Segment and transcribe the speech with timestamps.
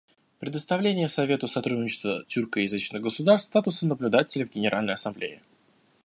[0.39, 5.43] Предоставление Совету сотрудничества тюркоязычных государств статуса наблюдателя в Генеральной Ассамблее.